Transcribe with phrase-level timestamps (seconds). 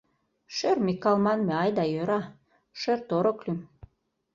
[0.55, 2.21] Шӧр Микал манме, айда йӧра,
[2.79, 3.59] шӧр-торык лӱм.